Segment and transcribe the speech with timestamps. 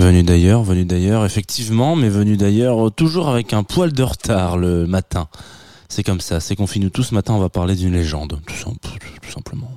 [0.00, 4.56] Venu d'ailleurs, venu d'ailleurs, effectivement, mais venu d'ailleurs euh, toujours avec un poil de retard
[4.56, 5.28] le matin.
[5.90, 9.30] C'est comme ça, c'est qu'on finit tout ce matin, on va parler d'une légende, tout
[9.30, 9.70] simplement.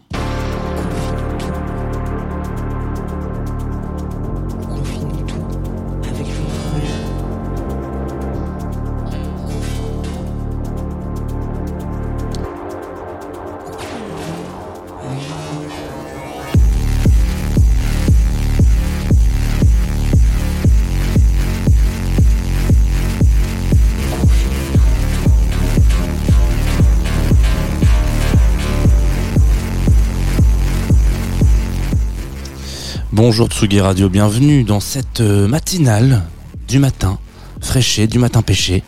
[33.26, 36.24] Bonjour Tsugi Radio, bienvenue dans cette euh, matinale
[36.68, 37.20] du matin,
[37.62, 38.84] fraîché, du matin pêché.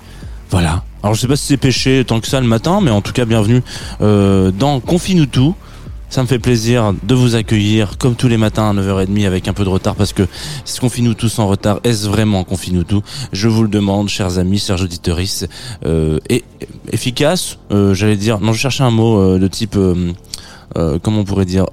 [0.49, 0.83] Voilà.
[1.01, 3.13] Alors je sais pas si c'est pêché tant que ça le matin, mais en tout
[3.13, 3.61] cas bienvenue
[4.01, 5.55] euh, dans Confine tout.
[6.09, 9.53] Ça me fait plaisir de vous accueillir comme tous les matins à 9h30 avec un
[9.53, 12.83] peu de retard parce que est-ce qu'on finit tous en retard Est-ce vraiment qu'on finit
[12.83, 13.03] tout?
[13.31, 15.17] Je vous le demande, chers amis, chers auditeurs,
[15.85, 16.43] euh, et
[16.91, 19.77] efficace, euh, j'allais dire, non je cherchais un mot euh, de type,
[20.73, 21.67] comment on pourrait dire,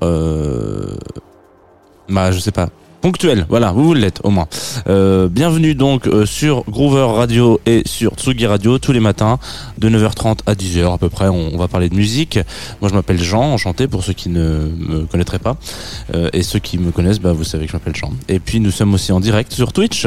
[2.09, 2.69] bah je sais pas.
[3.01, 4.47] Ponctuel, voilà, vous l'êtes au moins.
[4.87, 9.41] Euh, bienvenue donc euh, sur Groover Radio et sur Tsugi Radio tous les matins
[9.79, 11.27] de 9h30 à 10h à peu près.
[11.27, 12.39] On, va parler de musique.
[12.81, 15.57] Moi je m'appelle Jean, enchanté pour ceux qui ne me connaîtraient pas.
[16.15, 18.13] Euh, et ceux qui me connaissent, bah, vous savez que je m'appelle Jean.
[18.29, 20.07] Et puis nous sommes aussi en direct sur Twitch,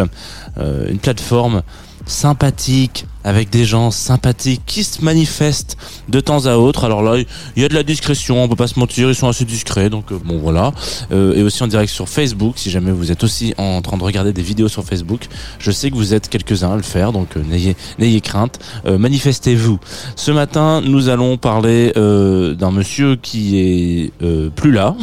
[0.57, 1.63] une plateforme
[2.05, 5.77] sympathique avec des gens sympathiques qui se manifestent
[6.07, 6.85] de temps à autre.
[6.85, 7.17] Alors là,
[7.55, 9.89] il y a de la discrétion, on peut pas se mentir, ils sont assez discrets,
[9.89, 10.71] donc euh, bon voilà.
[11.11, 14.03] Euh, et aussi en direct sur Facebook, si jamais vous êtes aussi en train de
[14.03, 15.27] regarder des vidéos sur Facebook,
[15.57, 19.79] je sais que vous êtes quelques-uns à le faire, donc euh, n'ayez n'ayez crainte, manifestez-vous.
[20.15, 24.11] Ce matin, nous allons parler d'un monsieur qui est
[24.55, 24.95] plus là.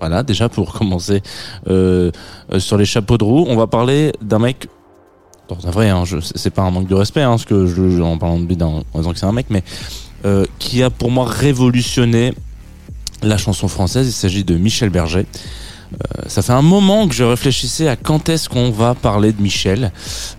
[0.00, 1.22] Voilà, déjà pour commencer
[1.66, 4.68] sur les chapeaux de roue, on va parler d'un mec
[5.60, 6.04] c'est vrai, hein,
[6.34, 8.82] c'est pas un manque de respect, hein, ce que je, en parlant de lui, en
[8.94, 9.62] disant que c'est un mec, mais
[10.24, 12.34] euh, qui a pour moi révolutionné
[13.22, 14.06] la chanson française.
[14.08, 15.26] Il s'agit de Michel Berger.
[15.92, 19.40] Euh, ça fait un moment que je réfléchissais à quand est-ce qu'on va parler de
[19.42, 19.92] Michel,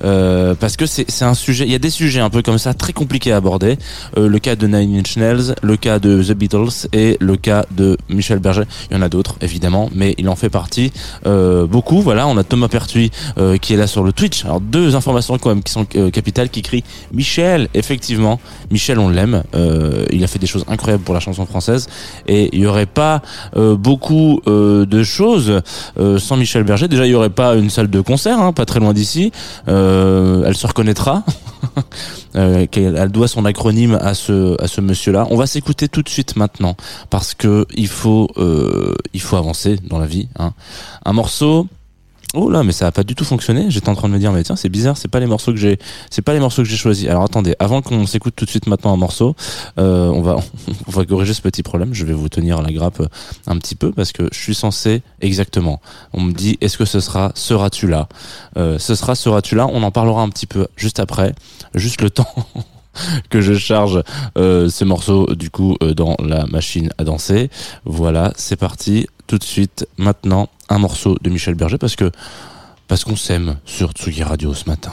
[0.04, 1.66] euh, parce que c'est un sujet.
[1.66, 3.78] Il y a des sujets un peu comme ça très compliqués à aborder.
[4.18, 7.66] Euh, le cas de Nine Inch Nails, le cas de The Beatles et le cas
[7.72, 8.64] de Michel Berger.
[8.90, 10.92] Il y en a d'autres évidemment, mais il en fait partie
[11.26, 12.02] euh, beaucoup.
[12.02, 14.46] Voilà, on a Thomas Pertuis euh, qui est là sur le Twitch.
[14.46, 17.70] Alors deux informations quand même qui sont euh, capitales, qui crient Michel.
[17.74, 18.40] Effectivement,
[18.72, 19.44] Michel, on l'aime.
[20.12, 21.88] Il a fait des choses incroyables pour la chanson française
[22.28, 23.22] et il y aurait pas
[23.56, 26.88] beaucoup de choses euh, sans Michel Berger.
[26.88, 29.32] Déjà, il y aurait pas une salle de concert, hein, pas très loin d'ici.
[29.68, 31.24] Euh, elle se reconnaîtra.
[32.36, 35.28] Euh, elle doit son acronyme à ce à ce monsieur-là.
[35.30, 36.76] On va s'écouter tout de suite maintenant
[37.12, 38.28] parce que il faut
[39.14, 40.28] il faut avancer dans la vie.
[40.40, 40.54] Hein.
[41.06, 41.68] Un morceau.
[42.36, 43.66] Oh là, mais ça a pas du tout fonctionné.
[43.70, 45.60] J'étais en train de me dire, mais tiens, c'est bizarre, c'est pas les morceaux que
[45.60, 45.78] j'ai,
[46.10, 47.08] c'est pas les morceaux que j'ai choisis.
[47.08, 49.36] Alors attendez, avant qu'on s'écoute tout de suite maintenant un morceau,
[49.78, 50.38] euh, on va,
[50.88, 51.94] on va corriger ce petit problème.
[51.94, 53.04] Je vais vous tenir la grappe
[53.46, 55.80] un petit peu parce que je suis censé exactement.
[56.14, 58.08] On me dit, est-ce que ce sera, seras-tu là?
[58.58, 59.68] Euh, Ce sera, seras-tu là?
[59.72, 61.36] On en parlera un petit peu juste après,
[61.76, 62.34] juste le temps.
[63.30, 64.04] que je charge
[64.38, 67.50] euh, ces morceaux du coup euh, dans la machine à danser.
[67.86, 69.08] Voilà, c'est parti.
[69.34, 72.12] Tout de suite, maintenant, un morceau de Michel Berger parce que
[72.88, 74.92] parce qu'on s'aime sur Tsugi Radio ce matin.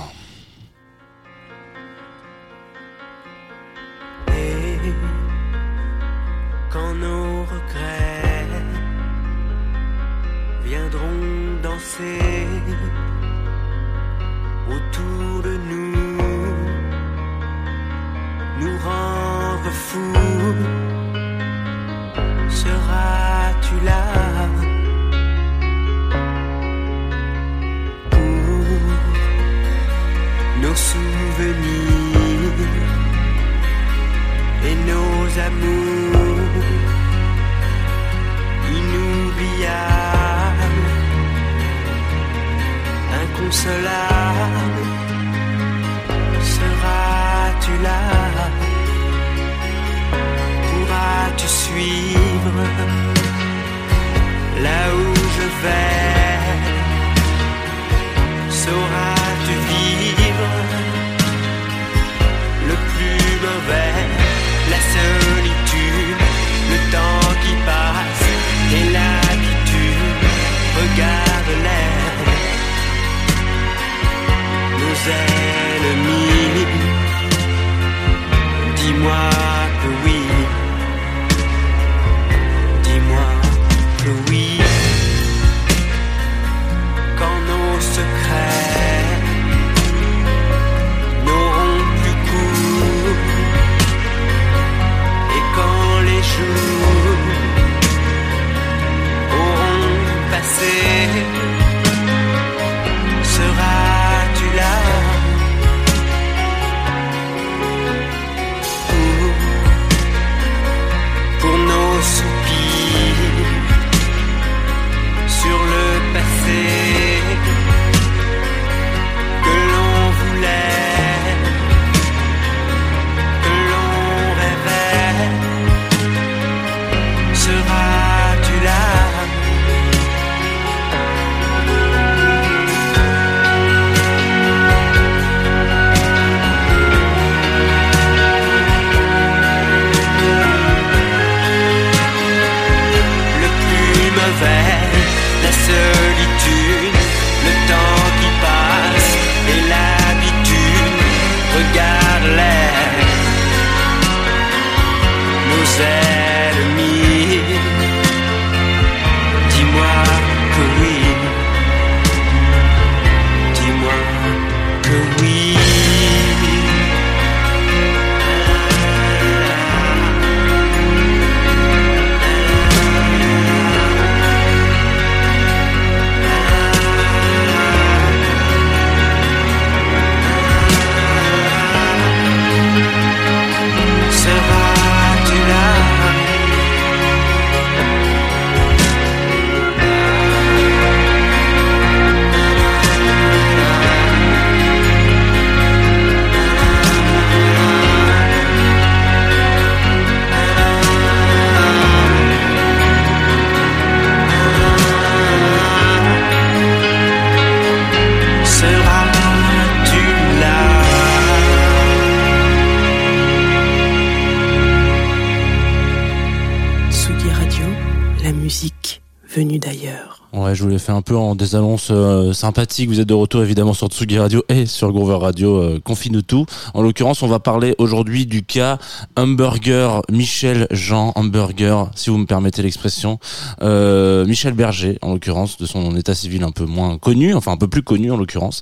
[220.60, 222.90] Je vous l'ai fait un peu en des annonces euh, sympathiques.
[222.90, 226.44] Vous êtes de retour évidemment sur Tsugi Radio et sur Groover Radio euh, Confine tout.
[226.74, 228.76] En l'occurrence, on va parler aujourd'hui du cas
[229.16, 233.18] Hamburger Michel Jean Hamburger, si vous me permettez l'expression.
[233.62, 237.56] Euh, Michel Berger, en l'occurrence, de son état civil un peu moins connu, enfin un
[237.56, 238.60] peu plus connu en l'occurrence.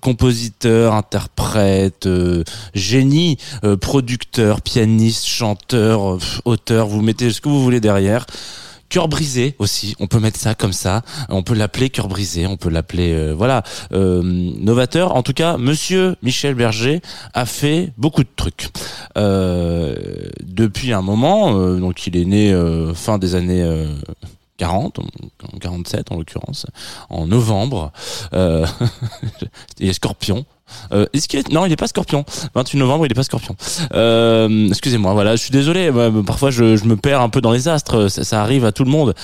[0.00, 2.08] Compositeur, interprète,
[2.72, 3.36] génie,
[3.82, 6.16] producteur, pianiste, chanteur,
[6.46, 6.86] auteur.
[6.86, 8.24] Vous mettez ce que vous voulez derrière.
[8.88, 11.02] Cœur brisé aussi, on peut mettre ça comme ça.
[11.28, 13.62] On peut l'appeler cœur brisé, on peut l'appeler euh, voilà
[13.92, 15.16] euh, novateur.
[15.16, 17.00] En tout cas, Monsieur Michel Berger
[17.34, 18.68] a fait beaucoup de trucs
[19.16, 19.94] Euh,
[20.44, 21.58] depuis un moment.
[21.58, 22.54] euh, donc il est né
[22.94, 23.64] fin des années.
[24.62, 26.66] Euh, 40, en 47 en l'occurrence,
[27.10, 27.92] en novembre.
[28.32, 28.66] Euh,
[29.78, 30.44] il est scorpion.
[30.92, 31.48] Euh, est-ce qu'il est...
[31.50, 32.24] Non, il est pas scorpion.
[32.54, 33.56] 28 novembre, il est pas scorpion.
[33.92, 35.90] Euh, excusez-moi, voilà, je suis désolé.
[36.26, 38.08] Parfois, je, je me perds un peu dans les astres.
[38.08, 39.14] Ça, ça arrive à tout le monde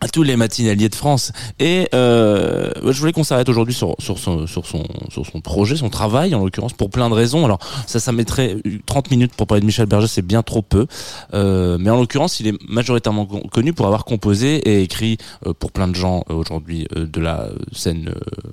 [0.00, 4.18] à tous les matinaliers de France et euh, je voulais qu'on s'arrête aujourd'hui sur sur
[4.18, 7.58] son sur son sur son projet son travail en l'occurrence pour plein de raisons alors
[7.86, 10.86] ça ça mettrait 30 minutes pour parler de Michel Berger c'est bien trop peu
[11.34, 15.52] euh, mais en l'occurrence il est majoritairement con- connu pour avoir composé et écrit euh,
[15.52, 18.50] pour plein de gens euh, aujourd'hui euh, de la scène euh,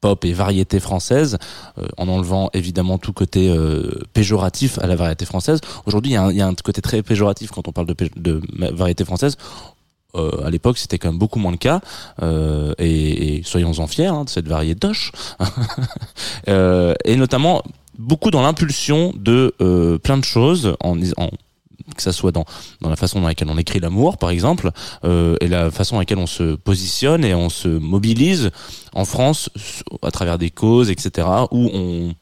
[0.00, 1.38] pop et variété française,
[1.78, 5.60] euh, en enlevant évidemment tout côté euh, péjoratif à la variété française.
[5.86, 8.42] Aujourd'hui, il y, y a un côté très péjoratif quand on parle de, de
[8.74, 9.38] variété française.
[10.14, 11.80] Euh, à l'époque, c'était quand même beaucoup moins le cas,
[12.22, 15.12] euh, et, et soyons-en fiers hein, de cette variétoche,
[16.48, 17.62] euh, et notamment
[17.98, 21.30] beaucoup dans l'impulsion de euh, plein de choses, en, en
[21.94, 22.44] que ça soit dans
[22.80, 24.70] dans la façon dans laquelle on écrit l'amour, par exemple,
[25.04, 28.50] euh, et la façon dans laquelle on se positionne et on se mobilise
[28.94, 29.50] en France
[30.02, 32.14] à travers des causes, etc., où on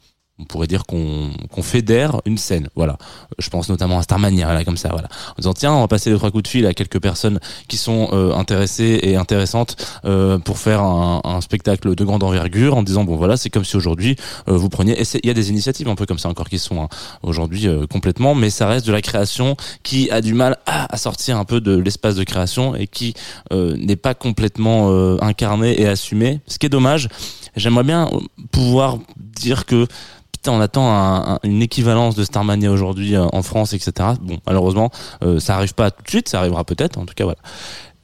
[0.42, 2.68] on pourrait dire qu'on qu'on fédère une scène.
[2.74, 2.98] Voilà.
[3.38, 5.08] Je pense notamment à Starmania, là, comme ça, voilà.
[5.30, 7.76] En disant tiens, on va passer les trois coups de fil à quelques personnes qui
[7.76, 12.82] sont euh, intéressées et intéressantes euh, pour faire un, un spectacle de grande envergure, en
[12.82, 14.16] disant bon voilà, c'est comme si aujourd'hui
[14.48, 15.00] euh, vous preniez.
[15.22, 16.88] Il y a des initiatives un peu comme ça encore qui sont hein,
[17.22, 20.96] aujourd'hui euh, complètement, mais ça reste de la création qui a du mal à, à
[20.96, 23.14] sortir un peu de l'espace de création et qui
[23.52, 26.40] euh, n'est pas complètement euh, incarné et assumé.
[26.46, 27.08] Ce qui est dommage.
[27.54, 28.08] J'aimerais bien
[28.50, 29.86] pouvoir dire que
[30.50, 33.92] on attend un- un- une équivalence de Starmania aujourd'hui euh, en France, etc.
[34.20, 34.90] Bon, malheureusement,
[35.22, 37.38] euh, ça arrive pas tout de suite, ça arrivera peut-être, en tout cas voilà.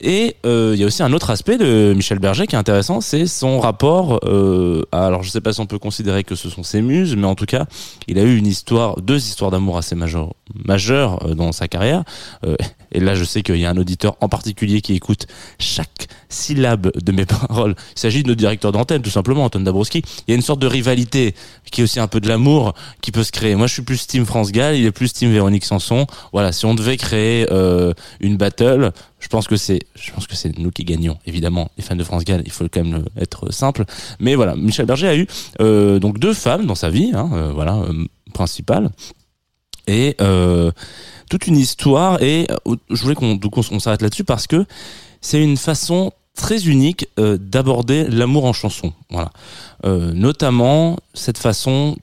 [0.00, 3.00] Et euh, il y a aussi un autre aspect de Michel Berger qui est intéressant,
[3.00, 4.20] c'est son rapport.
[4.24, 7.26] Euh, alors je sais pas si on peut considérer que ce sont ses muses, mais
[7.26, 7.66] en tout cas,
[8.06, 12.04] il a eu une histoire, deux histoires d'amour assez majeures, majeures euh, dans sa carrière.
[12.44, 12.56] Euh,
[12.92, 15.26] et là, je sais qu'il y a un auditeur en particulier qui écoute
[15.58, 17.74] chaque syllabe de mes paroles.
[17.96, 20.02] Il s'agit de notre directeur d'antenne, tout simplement, Anton Dabrowski.
[20.26, 21.34] Il y a une sorte de rivalité
[21.70, 23.54] qui est aussi un peu de l'amour qui peut se créer.
[23.54, 26.06] Moi, je suis plus Team France Gall, il est plus Team Véronique Sanson.
[26.32, 30.36] Voilà, si on devait créer euh, une battle, je pense que c'est, je pense que
[30.36, 31.18] c'est nous qui gagnons.
[31.26, 33.84] Évidemment, les fans de France Gall, il faut quand même être simple.
[34.20, 35.26] Mais voilà, Michel Berger a eu
[35.60, 38.90] euh, donc deux femmes dans sa vie, hein, euh, voilà, euh, principales,
[39.86, 40.70] et euh,
[41.30, 42.22] toute une histoire.
[42.22, 42.46] Et
[42.90, 44.64] je voulais qu'on s'arrête là-dessus parce que
[45.20, 48.92] c'est une façon très unique d'aborder l'amour en chanson.
[49.10, 49.32] Voilà,
[49.84, 51.96] notamment cette façon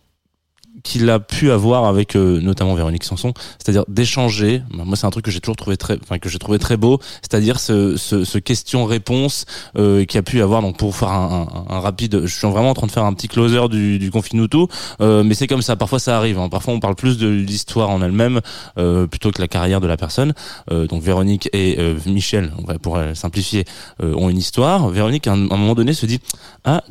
[0.85, 4.61] qu'il a pu avoir avec euh, notamment Véronique Sanson, c'est-à-dire d'échanger.
[4.71, 6.99] Moi, c'est un truc que j'ai toujours trouvé très, enfin que j'ai trouvé très beau,
[7.21, 9.45] c'est-à-dire ce, ce, ce question-réponse
[9.77, 10.61] euh, qu'il a pu avoir.
[10.61, 13.13] Donc pour faire un, un, un rapide, je suis vraiment en train de faire un
[13.13, 14.69] petit closer du, du Confinuto,
[15.01, 15.75] euh, mais c'est comme ça.
[15.75, 16.37] Parfois, ça arrive.
[16.39, 16.49] hein.
[16.49, 18.39] Parfois, on parle plus de l'histoire en elle-même
[18.77, 20.33] euh, plutôt que la carrière de la personne.
[20.71, 23.65] Euh, donc Véronique et euh, Michel, on va- pour simplifier,
[24.01, 24.87] ont une histoire.
[24.89, 26.19] Véronique, à un, moment donné, se dit
[26.63, 26.83] ah,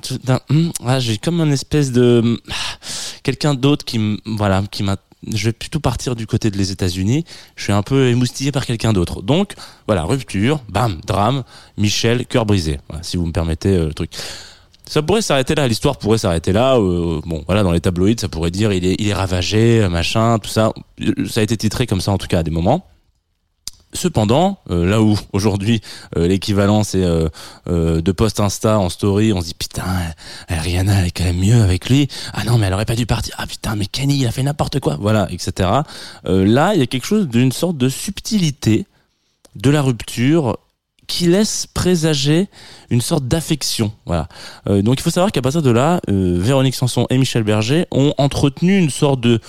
[0.51, 2.39] hum, ah j'ai comme un espèce de hum,
[3.23, 3.84] quelqu'un d'autre
[4.27, 4.97] voilà qui m'a
[5.33, 7.25] je vais plutôt partir du côté de les États-Unis.
[7.57, 9.23] Je suis un peu émoustillé par quelqu'un d'autre.
[9.23, 9.55] Donc,
[9.87, 11.45] voilà, rupture, bam, drame,
[11.79, 12.79] Michel, cœur brisé.
[13.03, 14.11] Si vous me permettez euh, le truc.
[14.87, 16.77] Ça pourrait s'arrêter là, l'histoire pourrait s'arrêter là.
[16.77, 20.39] euh, bon, voilà, dans les tabloïds, ça pourrait dire il est, il est ravagé, machin,
[20.39, 20.73] tout ça.
[21.01, 22.87] Euh, Ça a été titré comme ça en tout cas à des moments.
[23.95, 25.81] Cependant, euh, là où aujourd'hui
[26.17, 27.29] euh, l'équivalent c'est euh,
[27.69, 29.85] euh, de post Insta en story, on se dit putain,
[30.49, 32.09] Rihanna elle est quand même mieux avec lui.
[32.33, 33.37] Ah non mais elle aurait pas dû partir.
[33.39, 34.97] Ah putain mais Kenny il a fait n'importe quoi.
[35.01, 35.71] Voilà, etc.
[36.25, 38.87] Là il y a quelque chose d'une sorte de subtilité
[39.55, 40.59] de la rupture
[41.07, 42.49] qui laisse présager
[42.91, 43.93] une sorte d'affection.
[44.07, 44.27] Voilà.
[44.67, 48.79] Donc il faut savoir qu'à partir de là, Véronique Sanson et Michel Berger ont entretenu
[48.79, 49.41] une sorte de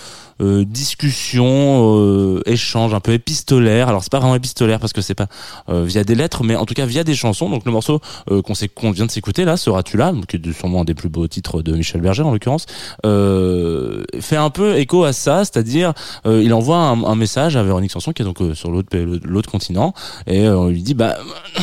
[0.41, 3.87] euh, discussion, euh, échange un peu épistolaire.
[3.87, 5.27] Alors c'est pas vraiment épistolaire parce que c'est pas
[5.69, 7.49] euh, via des lettres, mais en tout cas via des chansons.
[7.49, 10.93] Donc le morceau qu'on vient de s'écouter là, seras-tu là, qui est sûrement un des
[10.93, 12.65] plus beaux titres de Michel Berger en l'occurrence,
[13.03, 15.93] fait un peu écho à ça, c'est-à-dire
[16.25, 19.93] il envoie un, message à Véronique Sanson qui est donc sur l'autre continent
[20.27, 21.15] et on lui dit bah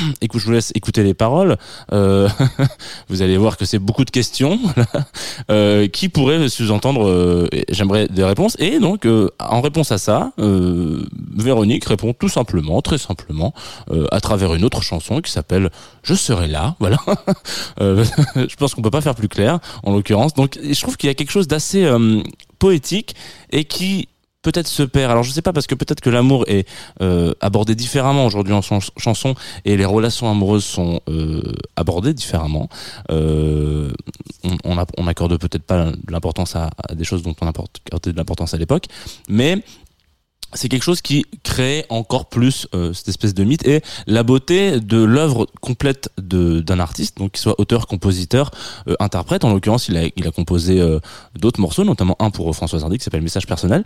[0.21, 1.57] écoute je vous laisse écouter les paroles.
[1.93, 2.29] Euh,
[3.09, 4.59] vous allez voir que c'est beaucoup de questions
[5.51, 7.09] euh, qui pourraient sous-entendre.
[7.09, 8.57] euh, et J'aimerais des réponses.
[8.59, 11.05] Et donc, euh, en réponse à ça, euh,
[11.37, 13.53] Véronique répond tout simplement, très simplement,
[13.91, 15.71] euh, à travers une autre chanson qui s'appelle
[16.03, 16.77] "Je serai là".
[16.81, 16.99] Voilà.
[17.79, 20.35] Je pense qu'on peut pas faire plus clair, en l'occurrence.
[20.35, 21.89] Donc, je trouve qu'il y a quelque chose d'assez
[22.59, 23.15] poétique
[23.51, 24.09] et qui
[24.43, 25.11] peut-être se perd.
[25.11, 26.69] Alors je sais pas parce que peut-être que l'amour est
[27.01, 29.35] euh, abordé différemment aujourd'hui en chan- chanson
[29.65, 31.43] et les relations amoureuses sont euh,
[31.77, 32.69] abordées différemment.
[33.11, 33.91] Euh,
[34.45, 38.13] on, on, a- on accorde peut-être pas l'importance à, à des choses dont on accordait
[38.13, 38.87] de l'importance à l'époque,
[39.29, 39.63] mais
[40.55, 44.81] c'est quelque chose qui crée encore plus euh, cette espèce de mythe et la beauté
[44.81, 48.51] de l'œuvre complète d'un artiste, donc qu'il soit auteur, compositeur,
[48.89, 49.45] euh, interprète.
[49.45, 50.99] En l'occurrence, il a il a composé euh,
[51.39, 53.85] d'autres morceaux, notamment un pour François Hardy qui s'appelle Message personnel.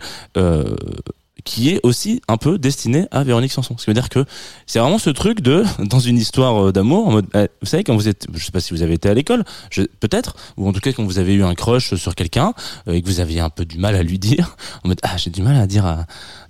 [1.43, 3.75] Qui est aussi un peu destiné à Véronique Sanson.
[3.77, 4.25] Ce qui veut dire que
[4.65, 7.83] c'est vraiment ce truc de, dans une histoire euh, d'amour, en mode, eh, vous savez,
[7.83, 9.43] quand vous êtes, je sais pas si vous avez été à l'école,
[9.99, 12.53] peut-être, ou en tout cas quand vous avez eu un crush sur quelqu'un,
[12.87, 15.17] euh, et que vous aviez un peu du mal à lui dire, en mode, ah,
[15.17, 16.05] j'ai du mal à dire à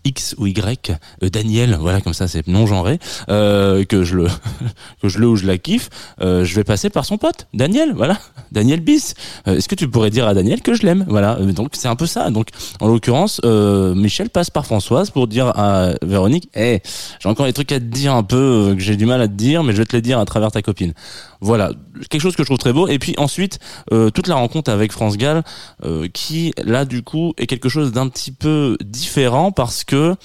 [0.07, 0.91] X ou Y,
[1.23, 4.27] euh, Daniel, voilà, comme ça, c'est non genré, euh, que je le,
[5.01, 5.89] que je le ou je la kiffe,
[6.21, 8.17] euh, je vais passer par son pote, Daniel, voilà,
[8.51, 9.13] Daniel Bis.
[9.45, 11.35] Est-ce que tu pourrais dire à Daniel que je l'aime, voilà.
[11.35, 12.29] Donc c'est un peu ça.
[12.29, 14.65] Donc en l'occurrence, Michel passe par
[15.11, 16.81] Pour dire à Véronique, hey,
[17.19, 19.27] j'ai encore des trucs à te dire un peu euh, que j'ai du mal à
[19.27, 20.93] te dire, mais je vais te les dire à travers ta copine.
[21.41, 21.71] Voilà,
[22.09, 22.87] quelque chose que je trouve très beau.
[22.87, 23.59] Et puis ensuite,
[23.91, 25.43] euh, toute la rencontre avec France Gall,
[25.83, 30.15] euh, qui là du coup est quelque chose d'un petit peu différent parce que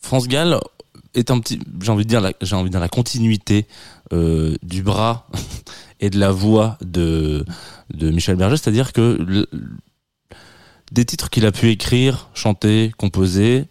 [0.00, 0.58] France Gall
[1.14, 3.66] est un petit, j'ai envie de dire, la- continuité
[4.10, 5.26] du bras
[6.00, 7.44] et de la voix de
[7.94, 9.46] de Michel Berger, c'est-à-dire que
[10.98, 13.66] des titres qu'il a pu écrire, chanter, composer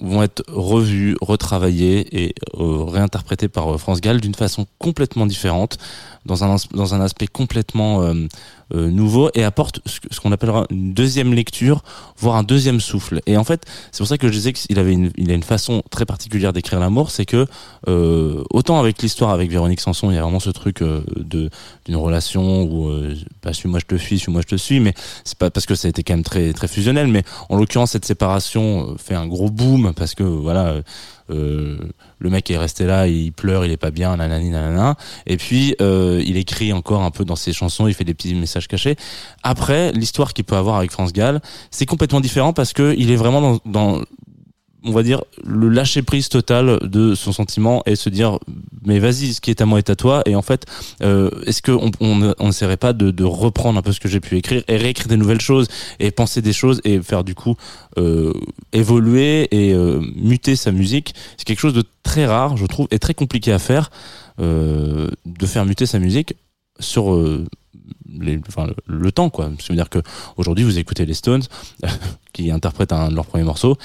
[0.00, 5.78] vont être revus, retravaillés et euh, réinterprétés par euh, France Gall d'une façon complètement différente,
[6.24, 8.26] dans un, dans un aspect complètement euh,
[8.74, 11.82] euh, nouveau et apporte ce qu'on appellera une deuxième lecture,
[12.18, 13.20] voire un deuxième souffle.
[13.26, 15.44] Et en fait, c'est pour ça que je disais qu'il avait une, il a une
[15.44, 17.46] façon très particulière d'écrire l'amour, c'est que
[17.86, 21.48] autant avec l'histoire avec Véronique Sanson, il y a vraiment ce truc de
[21.84, 22.90] d'une relation où
[23.44, 25.86] bah, suis-moi je te fuis, suis-moi je te suis, mais c'est pas parce que ça
[25.86, 29.48] a été quand même très très fusionnel, mais en l'occurrence cette séparation fait un gros
[29.48, 30.76] boom parce que voilà.
[31.30, 31.76] euh,
[32.18, 34.96] le mec est resté là, il pleure, il est pas bien, nanani nanana.
[35.26, 38.34] Et puis euh, il écrit encore un peu dans ses chansons, il fait des petits
[38.34, 38.96] messages cachés.
[39.42, 41.40] Après, l'histoire qu'il peut avoir avec France Gall,
[41.70, 44.02] c'est complètement différent parce que il est vraiment dans
[44.86, 48.38] on va dire le lâcher prise total de son sentiment et se dire
[48.84, 50.22] mais vas-y ce qui est à moi est à toi.
[50.26, 50.64] Et en fait
[51.02, 54.36] euh, est-ce que on on n'essaierait pas de, reprendre un peu ce que j'ai pu
[54.36, 57.56] écrire et réécrire des nouvelles choses et penser des choses et faire du coup
[57.98, 58.32] euh,
[58.72, 61.14] évoluer et euh, muter sa musique?
[61.36, 63.90] C'est quelque chose de très rare je trouve et très compliqué à faire
[64.38, 66.34] de faire muter sa musique
[66.78, 69.50] sur le, temps quoi.
[69.58, 69.98] Ça veut dire que
[70.36, 71.42] aujourd'hui vous écoutez les Stones
[72.32, 73.78] qui interprètent un de leurs premiers morceaux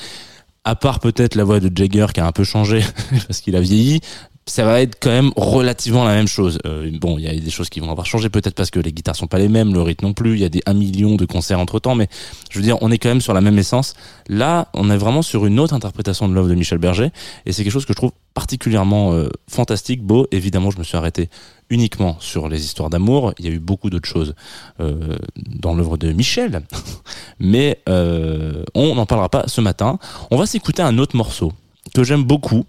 [0.63, 2.82] à part peut-être la voix de Jagger qui a un peu changé
[3.27, 4.01] parce qu'il a vieilli,
[4.48, 6.60] ça va être quand même relativement la même chose.
[6.65, 8.91] Euh, bon, il y a des choses qui vont avoir changé, peut-être parce que les
[8.91, 10.33] guitares sont pas les mêmes, le rythme non plus.
[10.33, 12.07] Il y a des 1 million de concerts entre temps, mais
[12.50, 13.93] je veux dire, on est quand même sur la même essence.
[14.27, 17.10] Là, on est vraiment sur une autre interprétation de l'œuvre de Michel Berger,
[17.45, 20.27] et c'est quelque chose que je trouve particulièrement euh, fantastique, beau.
[20.31, 21.29] Évidemment, je me suis arrêté
[21.69, 23.33] uniquement sur les histoires d'amour.
[23.39, 24.36] Il y a eu beaucoup d'autres choses
[24.79, 26.63] euh, dans l'œuvre de Michel,
[27.39, 30.00] mais euh, on n'en parlera pas ce matin.
[30.31, 31.53] On va s'écouter un autre morceau
[31.93, 32.65] que j'aime beaucoup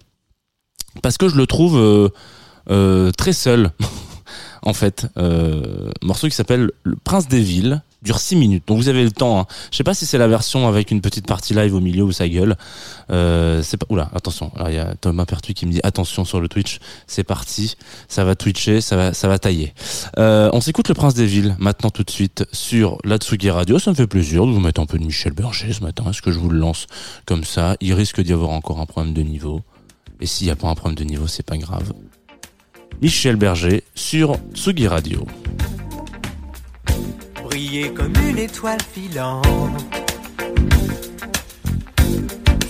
[1.00, 2.08] parce que je le trouve euh,
[2.70, 3.70] euh, très seul
[4.62, 5.06] en fait.
[5.18, 8.64] Euh, morceau qui s'appelle le Prince des villes dure 6 minutes.
[8.66, 9.46] Donc vous avez le temps hein.
[9.70, 12.12] je sais pas si c'est la version avec une petite partie live au milieu où
[12.12, 12.57] ça gueule.
[13.11, 14.50] Euh, c'est pas oula attention.
[14.57, 16.78] Alors, il y a Thomas Pertuis qui me dit attention sur le Twitch.
[17.07, 17.76] C'est parti.
[18.09, 19.72] Ça va twitcher ça va ça va tailler.
[20.18, 23.78] Euh, on s'écoute le Prince des villes maintenant tout de suite sur la Tsugi Radio.
[23.78, 26.05] Ça me fait plaisir de vous mettre un peu de Michel Berger ce matin.
[26.11, 26.87] Est-ce que je vous le lance
[27.26, 27.76] comme ça?
[27.81, 29.62] Il risque d'y avoir encore un problème de niveau
[30.22, 31.92] et s'il n'y a pas un problème de niveau, c'est pas grave.
[33.02, 35.26] Michel Berger sur Tsugi Radio.
[37.42, 39.44] briller comme une étoile filante.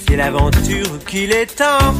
[0.08, 1.94] C'est l'aventure qu'il est temps.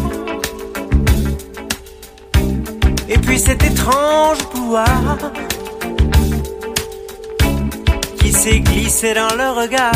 [3.10, 5.18] Et puis cet étrange pouvoir
[8.18, 9.92] qui s'est glissé dans le regard.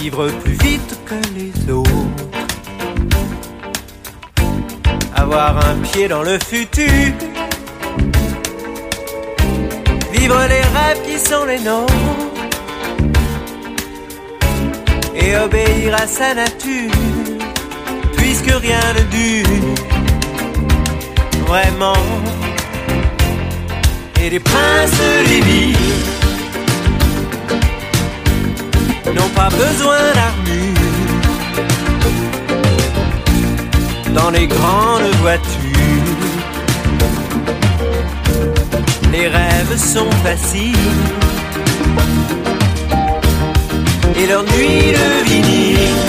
[0.00, 2.25] Vivre plus vite que les autres.
[5.38, 7.12] Avoir un pied dans le futur.
[10.10, 11.92] Vivre les rêves qui sont les nôtres.
[15.14, 16.90] Et obéir à sa nature,
[18.16, 19.74] puisque rien ne dure.
[21.46, 22.02] Vraiment.
[24.22, 25.74] Et les princes des
[29.12, 30.85] n'ont pas besoin d'armure
[34.16, 36.22] dans les grandes voitures.
[39.12, 41.02] Les rêves sont faciles
[44.18, 46.00] et leurs nuits de vinyle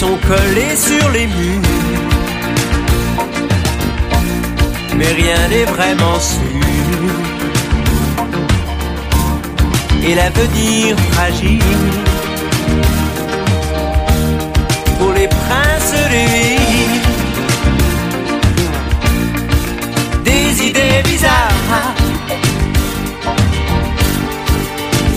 [0.00, 1.68] sont collées sur les murs.
[4.96, 6.62] Mais rien n'est vraiment sûr.
[10.04, 11.62] Et l'avenir fragile
[15.22, 17.00] les princes des villes
[20.24, 21.94] des idées bizarres.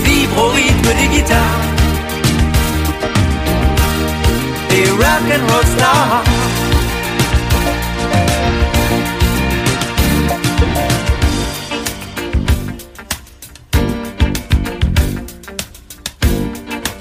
[0.03, 1.61] Vibre au rythme des guitares.
[4.77, 6.23] Et rock and roll stars.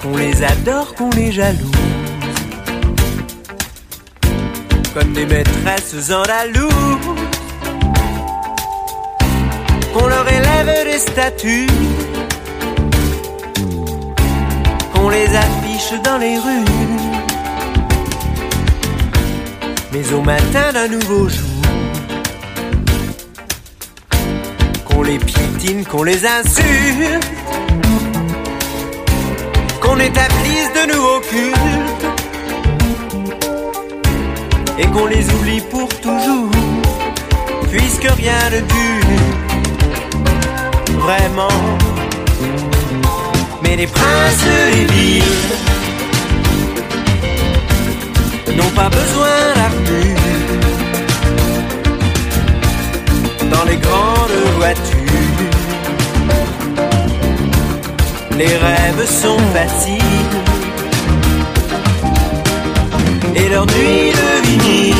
[0.01, 1.94] Qu'on les adore, qu'on les jalouse.
[4.95, 6.71] Comme des maîtresses andalouse
[9.93, 11.67] qu'on leur élève des statues,
[14.93, 16.65] qu'on les affiche dans les rues.
[19.91, 21.61] Mais au matin d'un nouveau jour,
[24.85, 27.27] qu'on les piétine, qu'on les insulte,
[29.81, 31.94] qu'on établisse de nouveaux cultes,
[34.77, 36.51] et qu'on les oublie pour toujours,
[37.71, 39.05] puisque rien ne dure
[40.99, 41.59] vraiment.
[43.63, 45.23] Mais les princes des villes
[48.57, 50.25] n'ont pas besoin d'armure
[53.51, 55.01] dans les grandes voitures.
[58.37, 60.24] Les rêves sont faciles
[63.35, 64.95] et leurs nuits de vinyle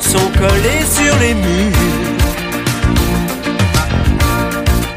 [0.00, 1.76] sont collées sur les murs.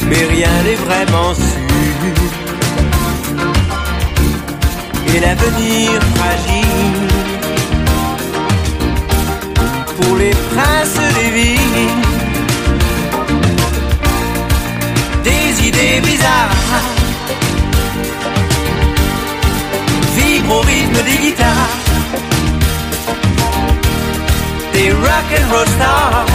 [0.09, 1.53] Mais rien n'est vraiment sûr.
[5.13, 7.07] Et l'avenir fragile
[9.99, 11.89] pour les princes des villes.
[15.23, 16.92] Des idées bizarres
[21.06, 21.78] des guitares.
[24.74, 26.26] Des rock and roll stars.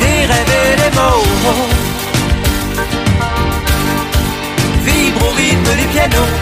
[0.00, 1.26] Des rêves et des mots.
[4.84, 6.32] Vibrent au rythme des pianos.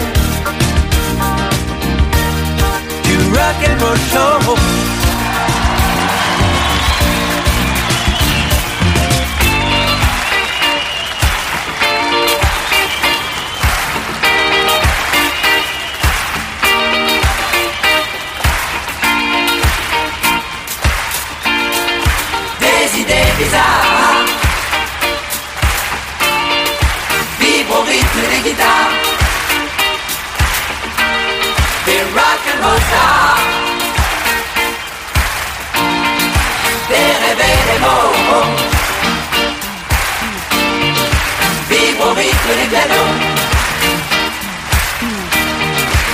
[3.05, 4.89] Du rock and roll show.
[42.21, 43.11] Rythme des pianos.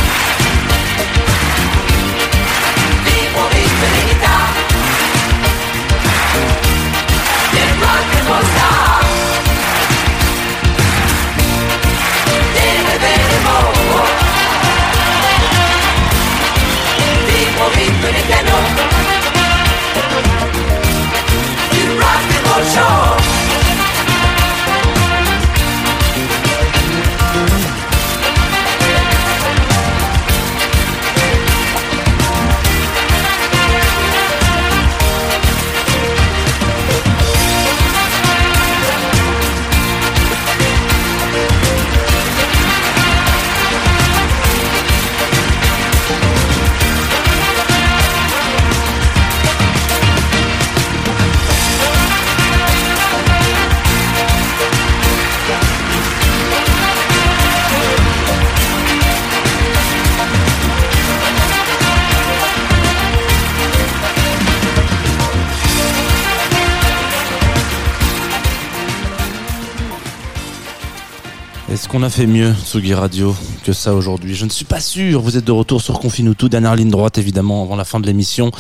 [71.86, 75.20] Est-ce qu'on a fait mieux, Tsugi Radio, que ça aujourd'hui Je ne suis pas sûr.
[75.20, 78.50] Vous êtes de retour sur Confinutu, dernière ligne droite évidemment avant la fin de l'émission.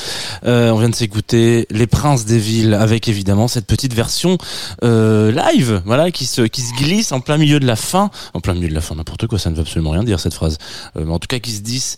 [0.44, 4.38] Euh, on vient de s'écouter Les Princes des Villes avec évidemment cette petite version
[4.84, 8.38] euh, live, voilà, qui se qui se glisse en plein milieu de la fin, en
[8.38, 10.58] plein milieu de la fin, n'importe quoi, ça ne veut absolument rien dire cette phrase.
[10.96, 11.96] Euh, mais en tout cas, qui se disent.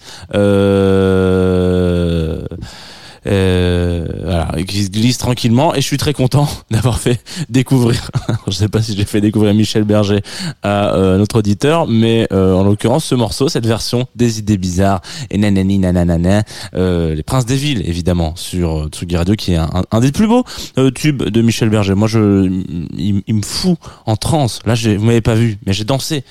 [3.27, 8.11] Euh, voilà, qui se glisse tranquillement et je suis très content d'avoir fait découvrir
[8.47, 10.21] je sais pas si j'ai fait découvrir Michel Berger
[10.63, 15.01] à euh, notre auditeur mais euh, en l'occurrence ce morceau cette version des idées bizarres
[15.31, 19.57] et nanani nananana euh, les princes des villes évidemment sur euh, Tsugi Radio qui est
[19.57, 20.45] un, des plus beaux
[20.79, 21.95] euh, tubes de Michel Berger.
[21.95, 22.63] Moi je
[22.97, 24.61] il, me fout en transe.
[24.67, 26.25] Là vous m'avez pas vu mais j'ai dansé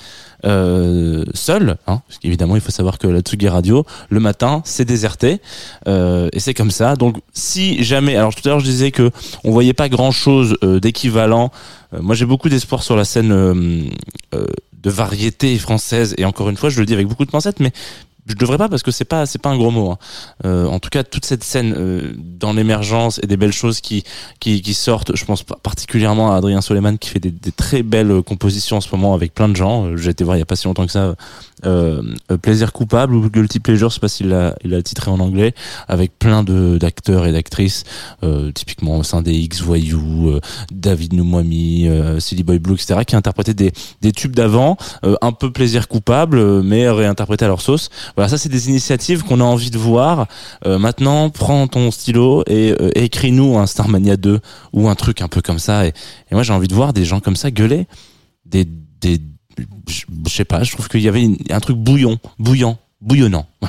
[0.44, 4.84] euh, seul, hein, parce qu'évidemment il faut savoir que la Tsugi Radio le matin c'est
[4.84, 5.40] déserté
[5.86, 6.96] euh, et c'est comme ça.
[6.96, 9.10] Donc si jamais, alors tout à l'heure je disais que
[9.44, 11.50] on voyait pas grand chose d'équivalent.
[11.94, 13.82] Euh, moi j'ai beaucoup d'espoir sur la scène euh,
[14.34, 14.46] euh,
[14.82, 17.72] de variété française et encore une fois je le dis avec beaucoup de pincettes, mais
[18.28, 19.90] je devrais pas parce que c'est pas c'est pas un gros mot.
[19.90, 19.98] Hein.
[20.44, 24.04] Euh, en tout cas, toute cette scène euh, dans l'émergence et des belles choses qui,
[24.40, 25.16] qui qui sortent.
[25.16, 28.94] Je pense particulièrement à Adrien Soleiman qui fait des, des très belles compositions en ce
[28.94, 29.86] moment avec plein de gens.
[29.86, 31.14] Euh, j'ai été voir il y a pas si longtemps que ça.
[31.66, 32.02] Euh,
[32.40, 35.54] plaisir coupable ou guilty pleasure, je sais pas s'il l'a il a titré en anglais,
[35.88, 37.82] avec plein de d'acteurs et d'actrices,
[38.22, 40.38] euh, typiquement au sein des X voyous,
[40.70, 41.88] David Noumouami,
[42.20, 46.88] Silly Boy Blue, etc., qui interprétaient des des tubes d'avant, un peu plaisir coupable, mais
[46.88, 47.90] réinterprétés à leur sauce.
[48.18, 50.26] Voilà, ça c'est des initiatives qu'on a envie de voir.
[50.66, 54.40] Euh, maintenant, prends ton stylo et euh, écris-nous un Starmania 2
[54.72, 55.86] ou un truc un peu comme ça.
[55.86, 57.86] Et, et moi j'ai envie de voir des gens comme ça gueuler.
[58.44, 59.20] Des, des,
[59.86, 63.46] je sais pas, je trouve qu'il y avait un truc bouillon, bouillant bouillonnant.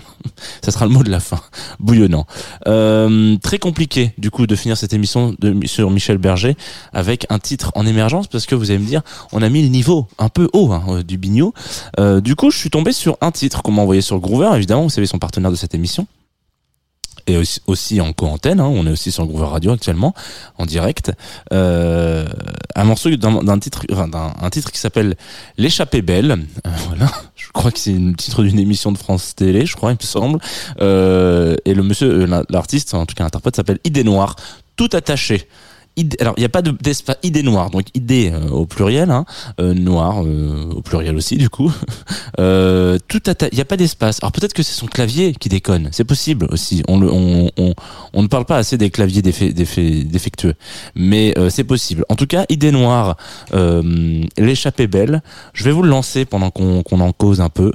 [0.64, 1.40] Ça sera le mot de la fin.
[1.80, 2.26] Bouillonnant.
[2.68, 6.56] Euh, très compliqué, du coup, de finir cette émission de, sur Michel Berger
[6.94, 9.70] avec un titre en émergence parce que vous allez me dire, on a mis le
[9.70, 11.54] niveau un peu haut hein, euh, du bignou.
[12.00, 14.84] Euh, du coup, je suis tombé sur un titre qu'on m'a envoyé sur Groover, évidemment,
[14.84, 16.08] vous savez, son partenaire de cette émission
[17.30, 17.38] et
[17.68, 18.60] aussi, en co-antenne.
[18.60, 20.14] Hein, on est aussi sur Groover Radio actuellement,
[20.58, 21.12] en direct.
[21.54, 22.28] Euh,
[22.76, 25.16] un morceau d'un titre, d'un un titre qui s'appelle
[25.58, 26.46] L'échappée belle.
[26.88, 27.12] Voilà,
[27.50, 30.06] je crois que c'est le titre d'une émission de France Télé, je crois, il me
[30.06, 30.40] semble.
[30.82, 34.36] Euh, et le monsieur, euh, l'artiste, en tout cas l'interprète, s'appelle Idée Noire,
[34.76, 35.48] tout attaché
[36.20, 39.26] alors il n'y a pas d'espace idée noire donc idée euh, au pluriel hein,
[39.60, 41.72] euh, noir euh, au pluriel aussi du coup.
[42.40, 44.20] Euh, tout il n'y a pas d'espace.
[44.22, 45.90] Alors peut-être que c'est son clavier qui déconne.
[45.92, 46.84] C'est possible aussi.
[46.88, 50.54] On, ne parle pas assez des claviers défectueux.
[50.96, 52.06] Mais c'est possible.
[52.08, 53.18] En tout cas idée noire
[54.38, 55.22] l'échappée belle.
[55.54, 57.74] Je vais vous le lancer pendant qu'on en cause un peu.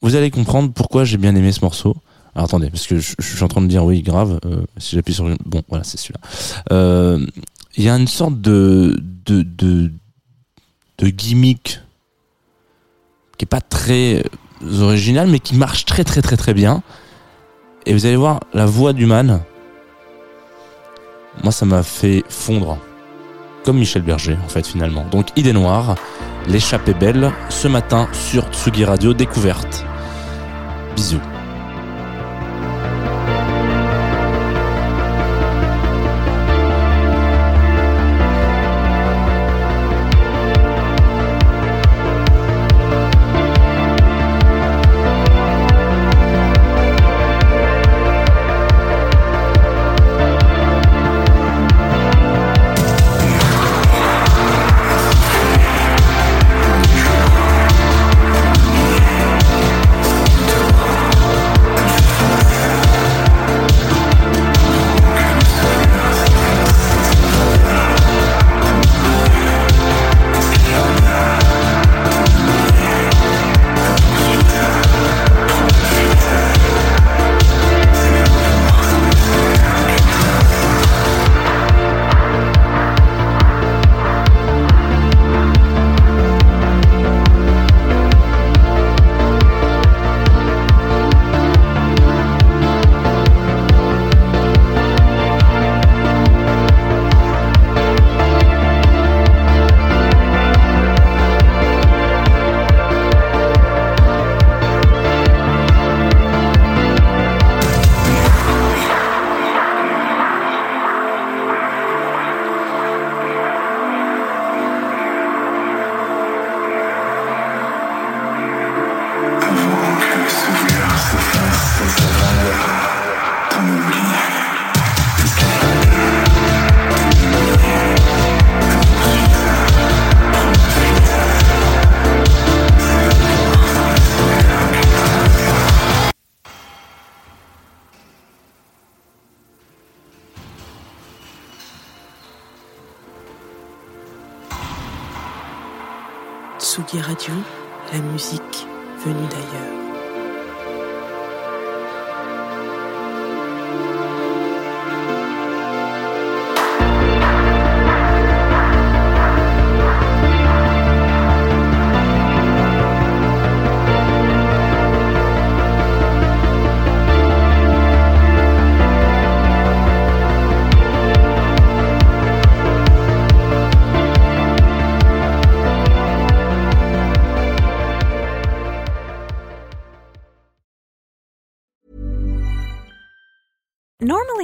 [0.00, 1.94] Vous allez comprendre pourquoi j'ai bien aimé ce morceau
[2.34, 4.40] alors attendez, parce que je, suis en train de dire oui, grave.
[4.44, 6.20] Euh, si j'appuie sur bon, voilà, c'est celui-là.
[6.72, 7.24] Euh,
[7.76, 9.92] il y a une sorte de de de,
[10.98, 11.80] de gimmick
[13.38, 14.24] qui est pas très
[14.80, 16.82] original, mais qui marche très très très très bien.
[17.86, 19.42] Et vous allez voir la voix du man.
[21.42, 22.78] Moi, ça m'a fait fondre,
[23.64, 25.04] comme Michel Berger, en fait, finalement.
[25.10, 25.96] Donc, Idée Noire,
[26.48, 29.84] l'échappée belle, ce matin sur Tsugi Radio, découverte.
[30.94, 31.33] Bisous.